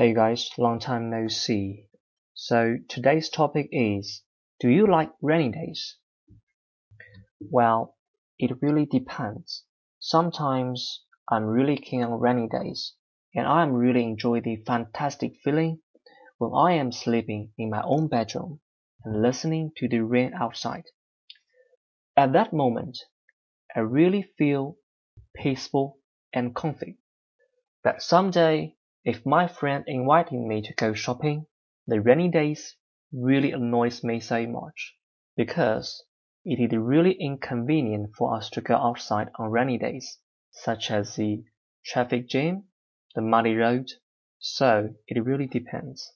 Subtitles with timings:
[0.00, 1.84] Hey guys, long time no see.
[2.32, 4.22] So today's topic is
[4.58, 5.98] Do you like rainy days?
[7.38, 7.98] Well,
[8.38, 9.66] it really depends.
[9.98, 12.94] Sometimes I'm really keen on rainy days,
[13.34, 15.82] and I am really enjoy the fantastic feeling
[16.38, 18.60] when I am sleeping in my own bedroom
[19.04, 20.84] and listening to the rain outside.
[22.16, 22.98] At that moment,
[23.76, 24.78] I really feel
[25.36, 25.98] peaceful
[26.32, 26.96] and comfy.
[27.84, 31.46] But someday if my friend inviting me to go shopping,
[31.86, 32.76] the rainy days
[33.12, 34.94] really annoys me so much,
[35.36, 36.04] because
[36.44, 40.18] it is really inconvenient for us to go outside on rainy days,
[40.50, 41.42] such as the
[41.84, 42.64] traffic jam,
[43.14, 43.88] the muddy road,
[44.38, 46.12] so it really depends.